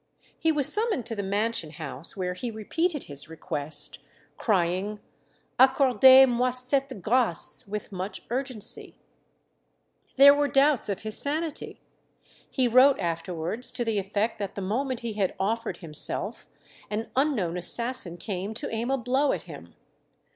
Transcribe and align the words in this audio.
He 0.39 0.51
was 0.51 0.73
summoned 0.73 1.05
to 1.05 1.15
the 1.15 1.21
Mansion 1.21 1.69
House, 1.73 2.17
where 2.17 2.33
he 2.33 2.49
repeated 2.49 3.03
his 3.03 3.29
request, 3.29 3.99
crying, 4.35 4.99
"Accordez 5.59 6.27
moi 6.27 6.49
cette 6.49 6.89
grâce," 7.03 7.67
with 7.67 7.91
much 7.91 8.23
urgency. 8.31 8.95
There 10.15 10.33
were 10.33 10.47
doubts 10.47 10.89
of 10.89 11.01
his 11.01 11.19
sanity. 11.21 11.81
He 12.49 12.67
wrote 12.67 12.99
afterwards 12.99 13.71
to 13.73 13.85
the 13.85 13.99
effect 13.99 14.39
that 14.39 14.55
the 14.55 14.61
moment 14.63 15.01
he 15.01 15.13
had 15.13 15.35
offered 15.39 15.77
himself, 15.77 16.47
an 16.89 17.11
unknown 17.15 17.55
assassin 17.55 18.17
came 18.17 18.55
to 18.55 18.73
aim 18.73 18.89
a 18.89 18.97
blow 18.97 19.31
at 19.33 19.43
him. 19.43 19.75